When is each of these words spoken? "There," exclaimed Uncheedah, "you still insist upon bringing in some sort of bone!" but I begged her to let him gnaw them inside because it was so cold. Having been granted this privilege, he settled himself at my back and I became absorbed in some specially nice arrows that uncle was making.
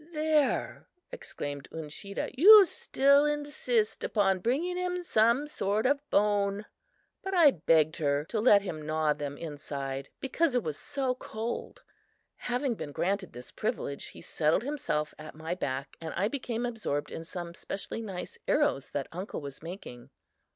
"There," 0.13 0.87
exclaimed 1.11 1.67
Uncheedah, 1.71 2.31
"you 2.35 2.65
still 2.65 3.23
insist 3.23 4.03
upon 4.03 4.39
bringing 4.39 4.75
in 4.75 5.03
some 5.03 5.45
sort 5.45 5.85
of 5.85 5.99
bone!" 6.09 6.65
but 7.21 7.35
I 7.35 7.51
begged 7.51 7.97
her 7.97 8.25
to 8.25 8.39
let 8.39 8.63
him 8.63 8.81
gnaw 8.83 9.13
them 9.13 9.37
inside 9.37 10.09
because 10.19 10.55
it 10.55 10.63
was 10.63 10.75
so 10.75 11.13
cold. 11.13 11.83
Having 12.35 12.73
been 12.73 12.91
granted 12.93 13.31
this 13.31 13.51
privilege, 13.51 14.05
he 14.05 14.21
settled 14.23 14.63
himself 14.63 15.13
at 15.19 15.35
my 15.35 15.53
back 15.53 15.97
and 16.01 16.15
I 16.15 16.27
became 16.29 16.65
absorbed 16.65 17.11
in 17.11 17.23
some 17.23 17.53
specially 17.53 18.01
nice 18.01 18.39
arrows 18.47 18.89
that 18.89 19.05
uncle 19.11 19.39
was 19.39 19.61
making. 19.61 20.09